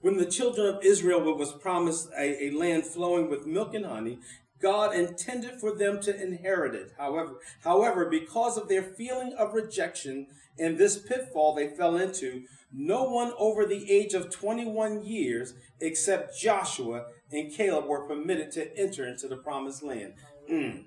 [0.00, 4.18] When the children of Israel was promised a, a, land flowing with milk and honey,
[4.60, 6.92] God intended for them to inherit it.
[6.98, 10.26] However, however, because of their feeling of rejection
[10.58, 16.38] and this pitfall they fell into, no one over the age of 21 years except
[16.38, 20.14] Joshua and Caleb were permitted to enter into the promised land.
[20.50, 20.84] Mm.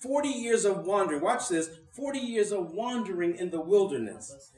[0.00, 1.20] 40 years of wandering.
[1.20, 4.52] Watch this 40 years of wandering in the wilderness.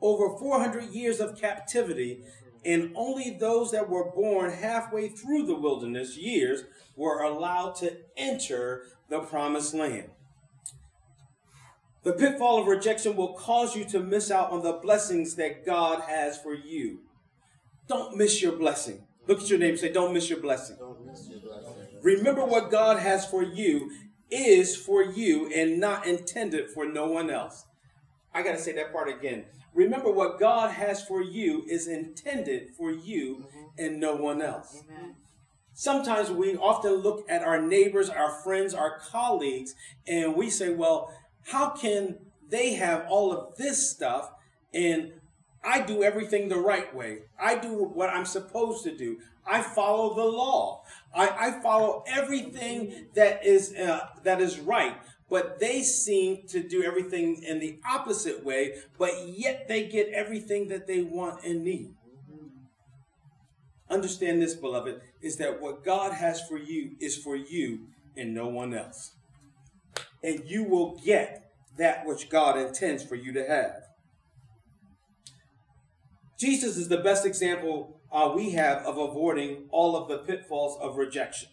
[0.00, 2.24] Over 400 years of captivity,
[2.64, 6.64] and only those that were born halfway through the wilderness years
[6.96, 10.10] were allowed to enter the promised land.
[12.02, 16.02] The pitfall of rejection will cause you to miss out on the blessings that God
[16.02, 17.00] has for you.
[17.88, 19.06] Don't miss your blessing.
[19.26, 20.76] Look at your neighbor say, Don't miss your blessing.
[21.06, 21.98] Miss your blessing.
[22.02, 23.90] Remember what God has for you
[24.34, 27.66] is for you and not intended for no one else.
[28.34, 29.44] I got to say that part again.
[29.74, 33.64] Remember what God has for you is intended for you mm-hmm.
[33.78, 34.82] and no one else.
[34.88, 35.14] Amen.
[35.72, 39.74] Sometimes we often look at our neighbors, our friends, our colleagues,
[40.06, 41.12] and we say, well,
[41.46, 42.16] how can
[42.48, 44.30] they have all of this stuff
[44.72, 45.12] and
[45.64, 47.22] I do everything the right way?
[47.40, 49.18] I do what I'm supposed to do.
[49.46, 50.82] I follow the law.
[51.14, 54.96] I, I follow everything that is uh, that is right.
[55.30, 60.68] But they seem to do everything in the opposite way, but yet they get everything
[60.68, 61.94] that they want and need.
[63.88, 68.48] Understand this, beloved, is that what God has for you is for you and no
[68.48, 69.12] one else
[70.24, 73.82] and you will get that which God intends for you to have.
[76.40, 80.96] Jesus is the best example uh, we have of avoiding all of the pitfalls of
[80.96, 81.48] rejection.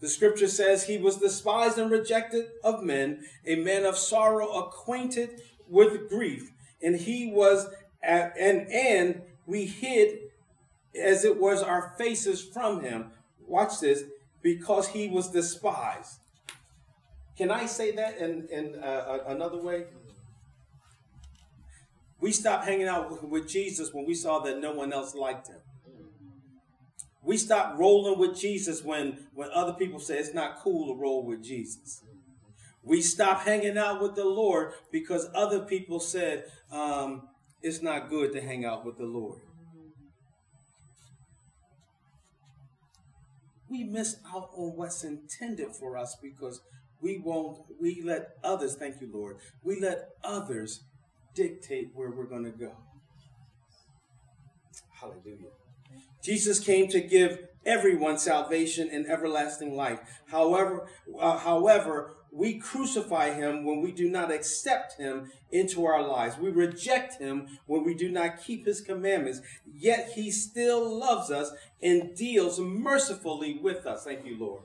[0.00, 5.40] The scripture says he was despised and rejected of men, a man of sorrow, acquainted
[5.68, 6.50] with grief,
[6.82, 7.68] and he was
[8.02, 10.18] at, and and we hid
[11.00, 13.12] as it was our faces from him.
[13.46, 14.02] Watch this,
[14.42, 16.18] because he was despised.
[17.38, 19.84] Can I say that in, in uh, another way?
[22.22, 25.58] We stopped hanging out with Jesus when we saw that no one else liked him.
[27.20, 31.26] We stopped rolling with Jesus when, when other people say it's not cool to roll
[31.26, 32.00] with Jesus.
[32.84, 37.28] We stopped hanging out with the Lord because other people said um,
[37.60, 39.40] it's not good to hang out with the Lord.
[43.68, 46.60] We miss out on what's intended for us because
[47.00, 50.84] we won't, we let others, thank you, Lord, we let others
[51.34, 52.72] dictate where we're going to go.
[55.00, 55.50] Hallelujah.
[56.22, 60.00] Jesus came to give everyone salvation and everlasting life.
[60.28, 66.38] However, uh, however, we crucify him when we do not accept him into our lives.
[66.38, 69.40] We reject him when we do not keep his commandments.
[69.70, 74.04] Yet he still loves us and deals mercifully with us.
[74.04, 74.62] Thank you, Lord.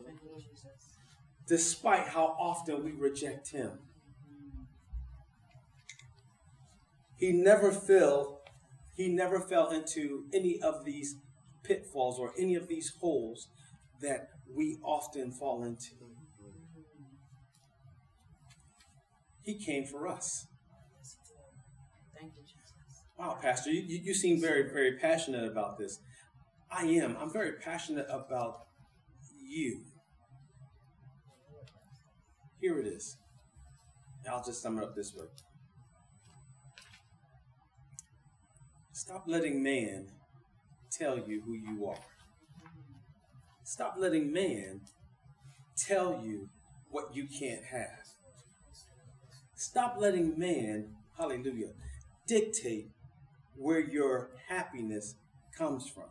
[1.48, 3.80] despite how often we reject him.
[7.18, 8.42] He never fell,
[8.96, 11.16] he never fell into any of these
[11.64, 13.48] pitfalls or any of these holes
[14.02, 15.96] that we often fall into.
[19.44, 20.46] He came for us.
[22.20, 23.04] Thank you, Jesus.
[23.18, 26.00] Wow, Pastor, you, you you seem very, very passionate about this.
[26.70, 27.16] I am.
[27.20, 28.68] I'm very passionate about
[29.42, 29.84] you.
[32.60, 33.18] Here it is.
[34.30, 35.28] I'll just sum it up this way.
[39.08, 40.08] Stop letting man
[40.92, 42.04] tell you who you are.
[43.64, 44.82] Stop letting man
[45.78, 46.50] tell you
[46.92, 48.04] what you can't have.
[49.56, 51.70] Stop letting man, hallelujah,
[52.28, 52.90] dictate
[53.56, 55.16] where your happiness
[55.58, 56.10] comes from.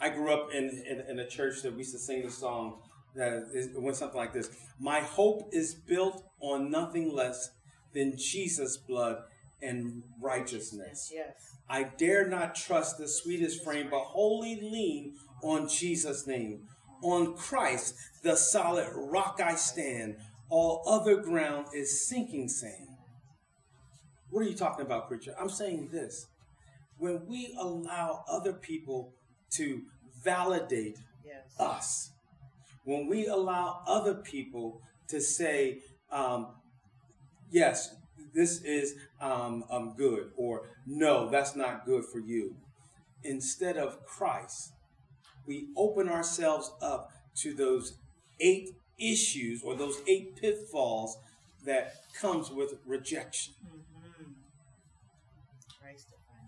[0.00, 2.78] I grew up in, in, in a church that we used to sing the song
[3.14, 4.48] that is, it went something like this
[4.80, 7.50] My hope is built on nothing less
[7.92, 9.24] than Jesus' blood
[9.62, 11.10] and righteousness.
[11.12, 11.34] Yes.
[11.68, 16.60] I dare not trust the sweetest frame, but wholly lean on Jesus' name.
[17.02, 20.16] On Christ, the solid rock I stand.
[20.50, 22.88] All other ground is sinking sand.
[24.30, 25.34] What are you talking about, preacher?
[25.38, 26.26] I'm saying this.
[26.98, 29.12] When we allow other people
[29.52, 29.82] to
[30.24, 31.44] validate Yes.
[31.58, 32.10] us,
[32.84, 36.48] when we allow other people to say, um,
[37.50, 37.94] yes,
[38.38, 40.52] this is um, um, good, or
[40.86, 42.54] no, that's not good for you,
[43.24, 44.72] instead of Christ,
[45.46, 47.10] we open ourselves up
[47.42, 47.86] to those
[48.38, 51.18] eight issues or those eight pitfalls
[51.64, 51.84] that
[52.20, 53.54] comes with rejection.
[53.66, 53.78] Mm-hmm.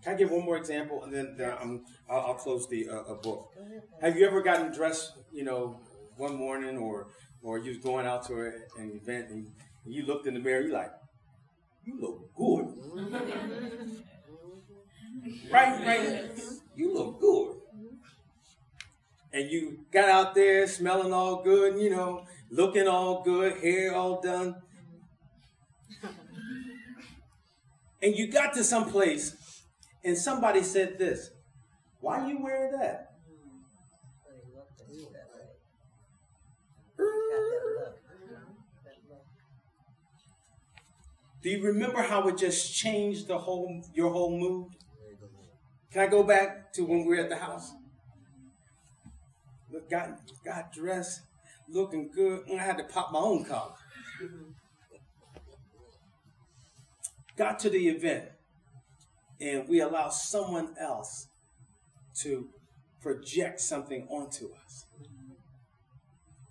[0.03, 3.11] Can I give one more example, and then, then I'm, I'll, I'll close the uh,
[3.11, 3.51] uh, book.
[3.53, 4.05] Go ahead, Pastor.
[4.05, 5.79] Have you ever gotten dressed, you know,
[6.17, 7.07] one morning, or
[7.43, 8.47] or you was going out to a,
[8.81, 9.51] an event and
[9.85, 10.91] you looked in the mirror, you like,
[11.83, 12.67] you look good,
[15.51, 16.31] right, right,
[16.75, 17.57] you look good,
[19.33, 24.21] and you got out there smelling all good, you know, looking all good, hair all
[24.21, 24.55] done,
[28.01, 29.35] and you got to some place,
[30.03, 31.31] and somebody said this,
[31.99, 33.13] why are you wear that?
[34.25, 35.45] But he looked at you that way.
[36.97, 37.43] Got that
[37.77, 37.95] look.
[38.83, 39.25] That look.
[41.41, 44.67] Do you remember how it just changed the whole your whole mood?
[45.91, 47.73] Can I go back to when we were at the house?
[49.71, 51.21] Look, got got dressed,
[51.67, 52.47] looking good.
[52.47, 53.73] and I had to pop my own collar.
[57.35, 58.25] Got to the event,
[59.39, 61.27] and we allow someone else
[62.19, 62.49] to
[63.01, 64.85] project something onto us.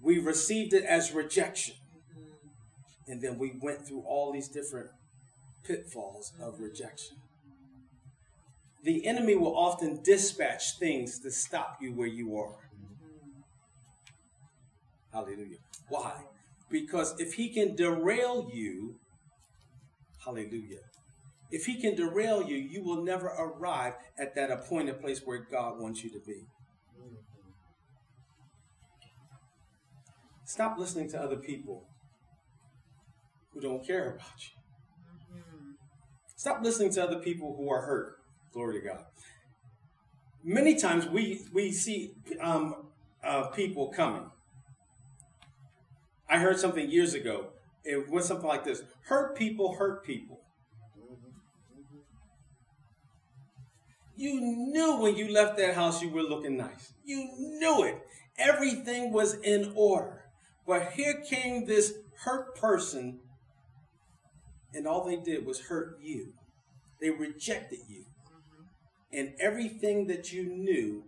[0.00, 1.76] We received it as rejection.
[3.10, 4.86] And then we went through all these different
[5.64, 7.16] pitfalls of rejection.
[8.84, 12.70] The enemy will often dispatch things to stop you where you are.
[15.12, 15.58] Hallelujah.
[15.88, 16.12] Why?
[16.70, 18.94] Because if he can derail you,
[20.24, 20.78] hallelujah,
[21.50, 25.80] if he can derail you, you will never arrive at that appointed place where God
[25.80, 26.44] wants you to be.
[30.44, 31.89] Stop listening to other people
[33.52, 34.60] who don't care about you.
[36.36, 38.16] Stop listening to other people who are hurt.
[38.52, 39.04] Glory to God.
[40.42, 42.86] Many times we we see um,
[43.22, 44.30] uh, people coming.
[46.28, 47.48] I heard something years ago.
[47.84, 50.40] It went something like this: "Hurt people hurt people."
[54.16, 56.92] You knew when you left that house you were looking nice.
[57.04, 58.00] You knew it.
[58.38, 60.24] Everything was in order.
[60.66, 63.20] But here came this hurt person,
[64.74, 66.32] and all they did was hurt you.
[67.00, 68.04] They rejected you.
[68.26, 69.18] Mm-hmm.
[69.18, 71.04] And everything that you knew,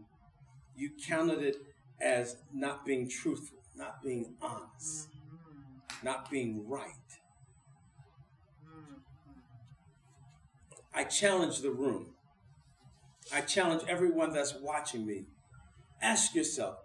[0.77, 1.57] you counted it
[2.01, 6.07] as not being truthful, not being honest, mm-hmm.
[6.07, 6.89] not being right.
[8.67, 8.95] Mm-hmm.
[10.95, 12.15] I challenge the room.
[13.33, 15.27] I challenge everyone that's watching me.
[16.01, 16.79] Ask yourself,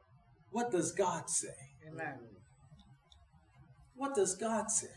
[0.51, 1.55] what does God say?
[1.87, 2.19] Amen.
[3.95, 4.87] What does God say?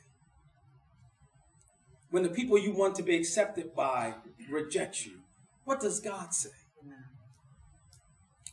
[2.10, 4.14] When the people you want to be accepted by
[4.50, 5.20] reject you,
[5.64, 6.50] what does God say?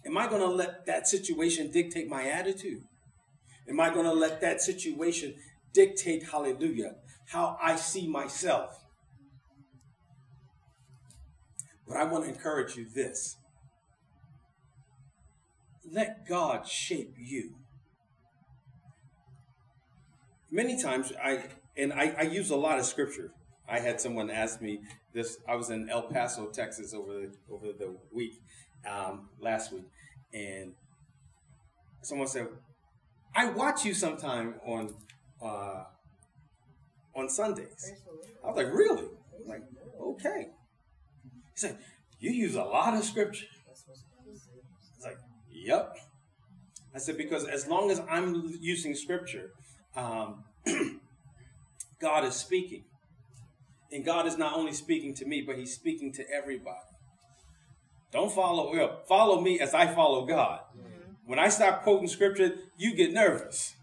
[0.05, 2.83] Am I going to let that situation dictate my attitude?
[3.67, 5.35] Am I going to let that situation
[5.73, 6.95] dictate, hallelujah,
[7.27, 8.85] how I see myself?
[11.87, 13.35] But I want to encourage you this
[15.89, 17.55] let God shape you.
[20.51, 21.43] many times I
[21.75, 23.31] and I, I use a lot of scripture.
[23.69, 24.79] I had someone ask me
[25.13, 25.37] this.
[25.47, 28.41] I was in El Paso, Texas, over the over the week,
[28.89, 29.85] um, last week,
[30.33, 30.73] and
[32.01, 32.47] someone said,
[33.35, 34.95] "I watch you sometime on
[35.41, 35.83] uh,
[37.15, 37.91] on Sundays."
[38.43, 39.07] I was like, "Really?"
[39.41, 39.63] I'm like,
[40.01, 40.47] okay.
[41.23, 41.77] He said,
[42.19, 45.17] "You use a lot of scripture." I was like,
[45.51, 45.97] "Yep."
[46.95, 49.51] I said, "Because as long as I'm using scripture."
[49.95, 50.43] Um,
[51.99, 52.83] God is speaking.
[53.91, 56.77] And God is not only speaking to me, but He's speaking to everybody.
[58.11, 60.61] Don't follow well, follow me as I follow God.
[60.75, 61.11] Mm-hmm.
[61.25, 63.75] When I start quoting scripture, you get nervous.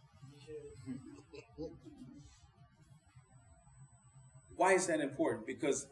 [4.57, 5.47] Why is that important?
[5.47, 5.87] Because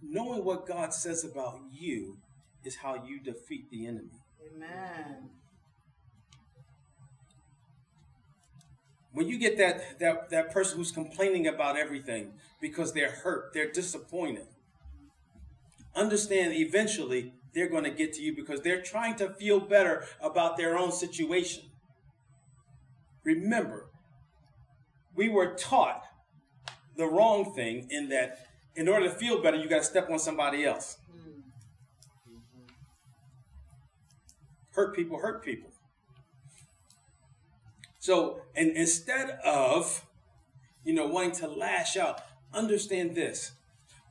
[0.00, 2.18] knowing what God says about you
[2.64, 4.22] is how you defeat the enemy.
[4.54, 5.30] Amen.
[9.14, 13.70] When you get that, that, that person who's complaining about everything because they're hurt, they're
[13.70, 14.46] disappointed,
[15.94, 20.56] understand eventually they're going to get to you because they're trying to feel better about
[20.56, 21.62] their own situation.
[23.22, 23.86] Remember,
[25.14, 26.02] we were taught
[26.96, 30.18] the wrong thing in that in order to feel better, you got to step on
[30.18, 30.98] somebody else.
[31.16, 31.40] Mm-hmm.
[34.72, 35.70] Hurt people hurt people.
[38.04, 40.04] So, and instead of,
[40.84, 42.20] you know, wanting to lash out,
[42.52, 43.52] understand this.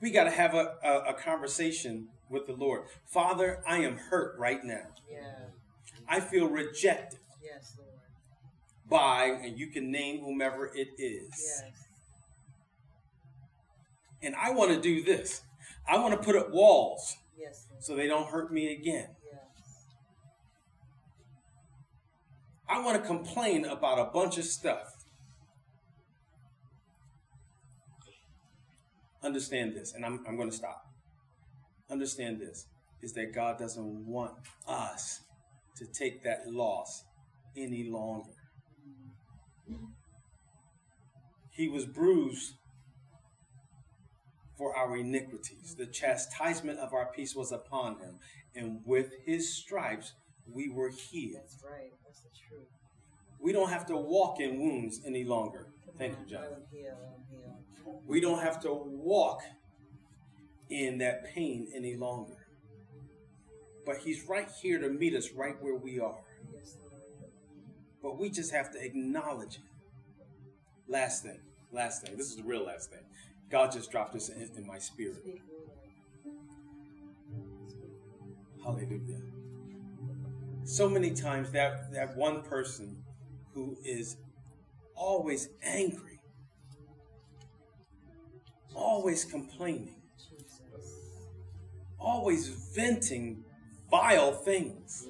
[0.01, 2.85] We got to have a, a, a, conversation with the Lord.
[3.05, 4.87] Father, I am hurt right now.
[5.07, 5.19] Yeah.
[6.09, 7.91] I feel rejected Yes, Lord.
[8.89, 11.29] by, and you can name whomever it is.
[11.29, 11.63] Yes.
[14.23, 15.43] And I want to do this.
[15.87, 17.83] I want to put up walls Yes, Lord.
[17.83, 19.09] so they don't hurt me again.
[22.73, 24.87] I want to complain about a bunch of stuff.
[29.23, 30.81] Understand this, and I'm, I'm going to stop.
[31.91, 32.65] Understand this
[33.03, 34.33] is that God doesn't want
[34.67, 35.19] us
[35.77, 37.03] to take that loss
[37.55, 38.31] any longer.
[41.51, 42.53] He was bruised
[44.57, 45.75] for our iniquities.
[45.77, 48.17] The chastisement of our peace was upon him,
[48.55, 50.13] and with his stripes
[50.51, 51.43] we were healed.
[51.43, 51.91] That's right.
[52.13, 52.67] That's the truth.
[53.39, 55.67] We don't have to walk in wounds any longer.
[55.97, 56.43] Thank you, John.
[56.43, 56.97] I'm healed.
[57.01, 58.01] I'm healed.
[58.05, 59.41] We don't have to walk
[60.69, 62.45] in that pain any longer.
[63.83, 66.21] But He's right here to meet us right where we are.
[68.03, 69.61] But we just have to acknowledge it.
[70.87, 71.39] Last thing,
[71.71, 72.15] last thing.
[72.15, 73.03] This is the real last thing.
[73.49, 75.23] God just dropped this in, in my spirit.
[78.63, 79.22] Hallelujah.
[80.65, 83.03] So many times that that one person
[83.53, 84.15] who is
[84.95, 86.19] always angry,
[88.73, 90.01] always complaining,
[91.99, 93.43] always venting
[93.91, 95.05] vile things,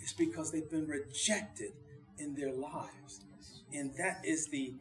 [0.00, 1.72] it's because they've been rejected
[2.18, 3.20] in their lives.
[3.72, 4.74] And that is the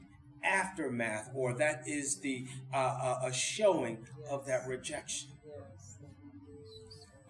[0.44, 5.30] aftermath, or that is the uh, uh, a showing of that rejection.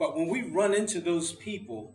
[0.02, 1.93] But when we run into those people,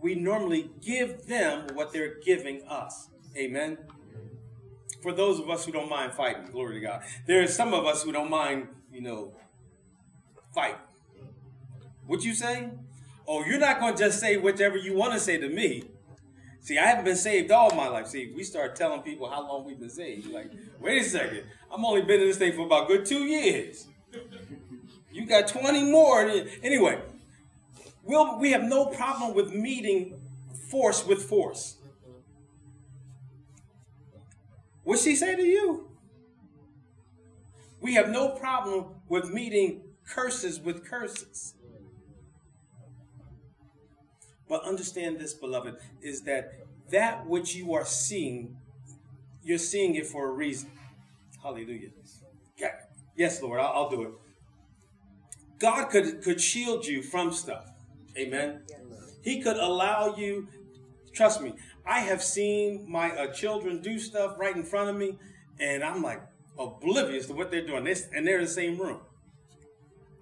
[0.00, 3.08] we normally give them what they're giving us.
[3.36, 3.78] Amen.
[5.00, 7.02] For those of us who don't mind fighting, glory to God.
[7.28, 9.32] There are some of us who don't mind, you know,
[10.56, 10.76] fight.
[12.08, 12.70] What you say?
[13.28, 15.84] Oh, you're not going to just say whatever you want to say to me.
[16.62, 18.08] See, I haven't been saved all my life.
[18.08, 20.32] See, we start telling people how long we've been saved.
[20.32, 21.44] Like, wait a second.
[21.72, 23.86] I'm only been in this thing for about good two years.
[25.12, 26.28] You got 20 more.
[26.64, 27.00] Anyway,
[28.06, 30.20] we'll, we have no problem with meeting
[30.70, 31.76] force with force.
[34.84, 35.88] What's she say to you?
[37.80, 41.54] We have no problem with meeting curses with curses.
[44.48, 46.52] But understand this, beloved, is that
[46.90, 48.56] that which you are seeing,
[49.42, 50.70] you're seeing it for a reason.
[51.42, 51.90] Hallelujah.
[53.16, 54.10] Yes, Lord, I'll, I'll do it.
[55.58, 57.66] God could, could shield you from stuff.
[58.16, 58.62] Amen.
[59.22, 60.48] He could allow you,
[61.12, 61.54] trust me,
[61.84, 65.18] I have seen my uh, children do stuff right in front of me,
[65.58, 66.22] and I'm like
[66.58, 67.84] oblivious to what they're doing.
[67.84, 69.00] They- and they're in the same room.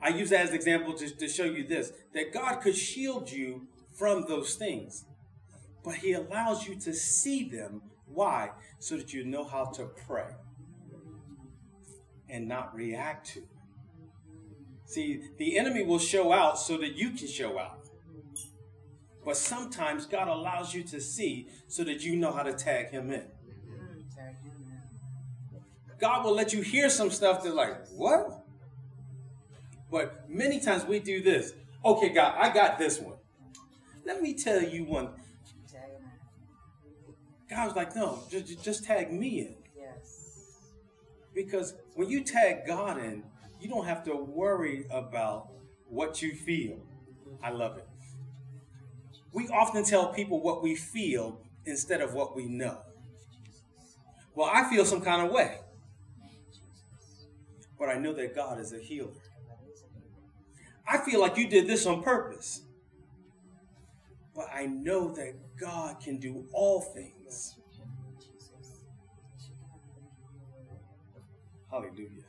[0.00, 3.30] I use that as an example to, to show you this that God could shield
[3.30, 5.04] you from those things,
[5.82, 7.82] but He allows you to see them.
[8.06, 8.50] Why?
[8.78, 10.26] So that you know how to pray
[12.28, 13.42] and not react to.
[14.86, 17.83] See, the enemy will show out so that you can show out.
[19.24, 23.10] But sometimes God allows you to see so that you know how to tag him
[23.10, 23.24] in.
[25.98, 28.44] God will let you hear some stuff that's like, what?
[29.90, 31.52] But many times we do this.
[31.84, 33.16] Okay, God, I got this one.
[34.04, 35.10] Let me tell you one.
[37.48, 39.54] God was like, no, just, just tag me in.
[39.78, 40.58] Yes.
[41.34, 43.22] Because when you tag God in,
[43.60, 45.48] you don't have to worry about
[45.88, 46.78] what you feel.
[47.42, 47.86] I love it.
[49.34, 52.78] We often tell people what we feel instead of what we know.
[54.36, 55.58] Well, I feel some kind of way,
[57.76, 59.10] but I know that God is a healer.
[60.86, 62.62] I feel like you did this on purpose,
[64.36, 67.56] but I know that God can do all things.
[71.70, 72.22] Hallelujah.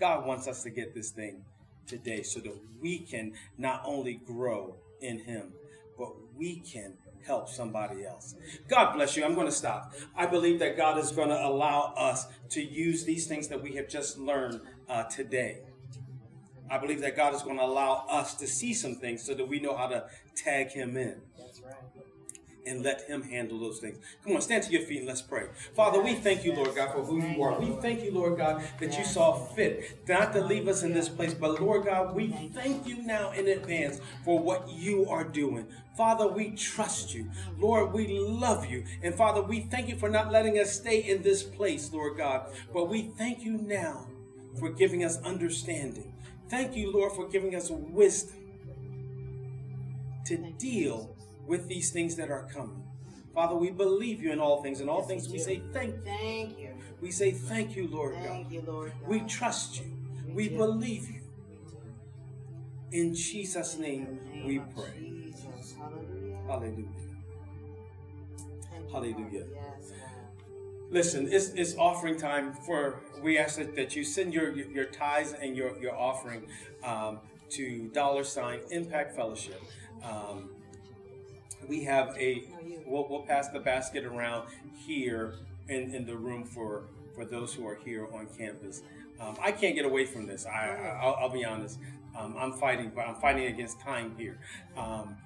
[0.00, 1.44] God wants us to get this thing
[1.86, 5.52] today so that we can not only grow in Him,
[6.38, 6.94] we can
[7.26, 8.34] help somebody else.
[8.68, 9.24] God bless you.
[9.24, 9.94] I'm going to stop.
[10.16, 13.76] I believe that God is going to allow us to use these things that we
[13.76, 15.60] have just learned uh, today.
[16.70, 19.46] I believe that God is going to allow us to see some things so that
[19.46, 21.74] we know how to tag Him in That's right.
[22.66, 23.98] And let him handle those things.
[24.24, 25.46] Come on, stand to your feet and let's pray.
[25.74, 27.58] Father, we thank you, Lord God, for who you are.
[27.58, 31.08] We thank you, Lord God, that you saw fit not to leave us in this
[31.08, 35.66] place, but Lord God, we thank you now in advance for what you are doing.
[35.96, 37.30] Father, we trust you.
[37.58, 38.84] Lord, we love you.
[39.02, 42.52] And Father, we thank you for not letting us stay in this place, Lord God,
[42.72, 44.06] but we thank you now
[44.58, 46.12] for giving us understanding.
[46.48, 48.40] Thank you, Lord, for giving us wisdom
[50.26, 51.13] to deal
[51.46, 52.82] with these things that are coming.
[53.34, 54.80] Father, we believe you in all things.
[54.80, 56.00] In all things, we say thank you.
[56.04, 56.70] Thank you.
[57.00, 58.52] We say thank you, Lord Thank God.
[58.52, 58.92] you, Lord.
[59.00, 59.08] God.
[59.08, 59.86] We trust you.
[60.32, 60.56] We do.
[60.56, 61.20] believe you.
[62.92, 65.12] In Jesus' name, In the we pray.
[65.76, 66.36] Hallelujah.
[66.46, 66.76] Hallelujah.
[66.78, 66.88] You,
[68.92, 69.44] Hallelujah.
[69.52, 69.92] Yes,
[70.90, 75.32] Listen, it's, it's offering time for, we ask that, that you send your, your tithes
[75.32, 76.46] and your, your offering
[76.84, 77.18] um,
[77.50, 79.60] to dollar sign Impact Fellowship.
[80.04, 80.50] Um,
[81.68, 82.44] we have a,
[82.86, 84.48] we'll, we'll pass the basket around
[84.86, 85.34] here
[85.68, 86.84] in, in the room for,
[87.14, 88.82] for those who are here on campus.
[89.20, 90.46] Um, I can't get away from this.
[90.46, 91.78] I, I I'll, I'll be honest.
[92.16, 94.38] Um, I'm fighting, but I'm fighting against time here.
[94.76, 95.16] Um,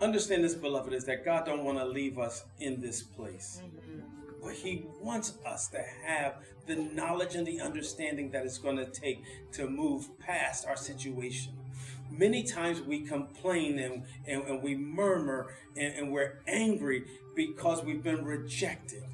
[0.00, 3.60] understand this, beloved, is that God don't want to leave us in this place
[4.46, 8.86] but he wants us to have the knowledge and the understanding that it's going to
[8.86, 11.52] take to move past our situation
[12.10, 17.04] many times we complain and, and, and we murmur and, and we're angry
[17.34, 19.04] because we've been rejected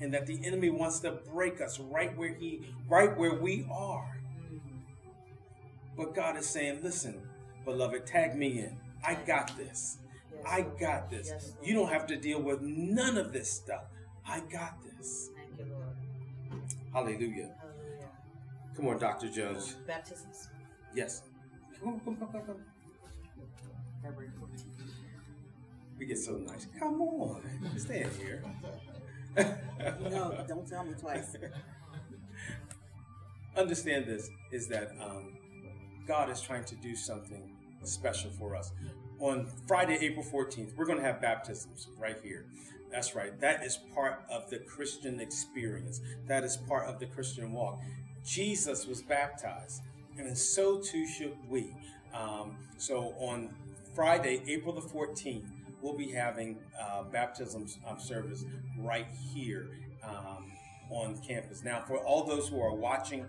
[0.00, 4.18] and that the enemy wants to break us right where he right where we are.
[5.96, 7.20] But god is saying listen
[7.64, 8.76] beloved tag me in.
[9.06, 9.98] I got this.
[10.46, 11.54] I got this.
[11.62, 13.84] You don't have to deal with none of this stuff.
[14.26, 15.30] I got this.
[15.36, 15.94] Thank you, Lord.
[16.92, 17.54] hallelujah.
[17.60, 18.10] Hallelujah.
[18.76, 19.76] come on dr jones.
[19.86, 20.48] Baptisms.
[20.94, 21.22] yes
[25.98, 27.42] we get so nice come on
[27.76, 28.42] stand here
[30.10, 31.34] No, don't tell me twice.
[33.56, 35.36] understand this is that um,
[36.06, 38.72] God is trying to do something special for us.
[39.18, 42.46] On Friday, April 14th, we're going to have baptisms right here.
[42.90, 43.38] That's right.
[43.40, 46.00] That is part of the Christian experience.
[46.26, 47.80] That is part of the Christian walk.
[48.24, 49.82] Jesus was baptized,
[50.18, 51.74] and so too should we.
[52.14, 53.54] Um, so on
[53.94, 55.46] Friday, April the 14th,
[55.80, 58.44] we'll be having uh, baptisms um, service
[58.78, 59.68] right here
[60.04, 60.52] um,
[60.90, 61.64] on campus.
[61.64, 63.26] Now, for all those who are watching,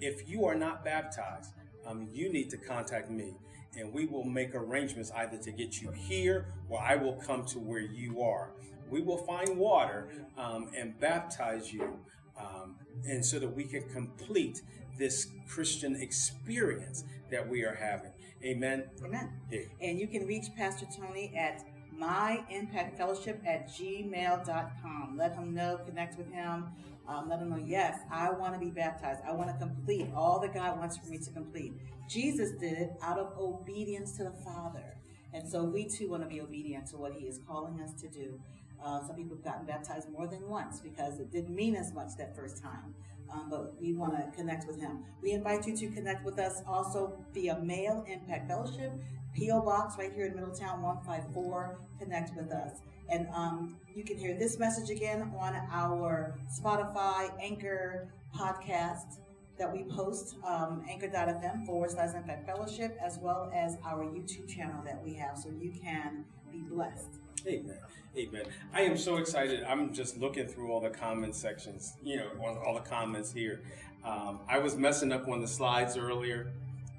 [0.00, 1.52] if you are not baptized,
[1.86, 3.34] um, you need to contact me
[3.78, 7.58] and we will make arrangements either to get you here or I will come to
[7.58, 8.50] where you are.
[8.90, 11.98] We will find water um, and baptize you,
[12.38, 12.76] um,
[13.06, 14.60] and so that we can complete
[14.98, 18.12] this Christian experience that we are having.
[18.44, 18.84] Amen.
[19.04, 19.30] Amen.
[19.50, 19.60] Yeah.
[19.80, 21.64] And you can reach Pastor Tony at
[21.98, 25.16] myimpactfellowship at gmail.com.
[25.16, 26.66] Let him know, connect with him.
[27.08, 29.20] Um, let him know, yes, I want to be baptized.
[29.26, 31.72] I want to complete all that God wants for me to complete.
[32.08, 34.96] Jesus did it out of obedience to the Father.
[35.32, 38.08] And so we too want to be obedient to what he is calling us to
[38.08, 38.40] do.
[38.84, 42.16] Uh, some people have gotten baptized more than once because it didn't mean as much
[42.18, 42.94] that first time.
[43.32, 45.04] Um, but we want to connect with him.
[45.22, 48.92] We invite you to connect with us also via mail, Impact Fellowship,
[49.34, 49.62] P.O.
[49.62, 51.78] Box right here in Middletown 154.
[51.98, 52.80] Connect with us.
[53.08, 59.18] And um, you can hear this message again on our Spotify, Anchor podcast
[59.58, 64.82] that we post, um, anchor.fm forward slash Impact Fellowship, as well as our YouTube channel
[64.84, 67.21] that we have, so you can be blessed.
[67.46, 67.76] Amen.
[68.16, 68.44] Amen.
[68.72, 69.64] I am so excited.
[69.64, 72.28] I'm just looking through all the comment sections, you know,
[72.64, 73.62] all the comments here.
[74.04, 76.52] Um, I was messing up on the slides earlier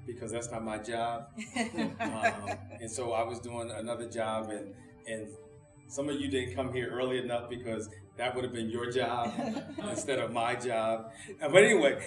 [0.06, 1.28] because that's not my job.
[2.00, 4.74] um, and so I was doing another job, and,
[5.06, 5.28] and
[5.88, 9.32] some of you didn't come here early enough because that would have been your job
[9.88, 11.12] instead of my job.
[11.42, 12.04] Uh, But anyway,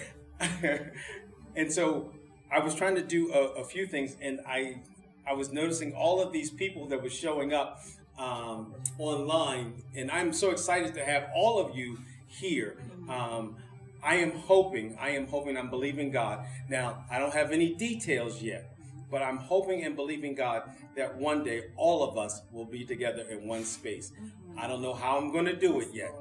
[1.56, 2.12] and so
[2.52, 4.80] I was trying to do a, a few things, and I
[5.26, 7.80] I was noticing all of these people that were showing up
[8.18, 12.76] um, online, and I'm so excited to have all of you here.
[13.08, 13.56] Um,
[14.02, 16.44] I am hoping, I am hoping, I'm believing God.
[16.68, 18.74] Now, I don't have any details yet,
[19.10, 20.62] but I'm hoping and believing God
[20.96, 24.12] that one day all of us will be together in one space.
[24.56, 26.12] I don't know how I'm going to do it yet,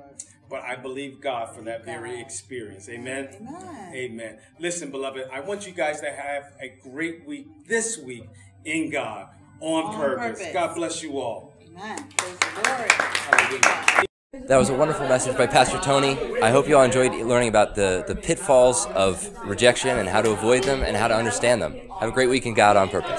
[0.50, 2.88] but I believe God for that very experience.
[2.90, 3.30] Amen.
[3.42, 3.94] Amen.
[3.94, 4.38] Amen.
[4.60, 8.28] Listen, beloved, I want you guys to have a great week this week
[8.66, 9.30] in God
[9.60, 10.40] on, On purpose.
[10.40, 10.54] purpose.
[10.54, 11.54] God bless you all.
[14.48, 16.18] That was a wonderful message by Pastor Tony.
[16.42, 20.32] I hope you all enjoyed learning about the, the pitfalls of rejection and how to
[20.32, 21.76] avoid them and how to understand them.
[22.00, 23.12] Have a great week in God on purpose.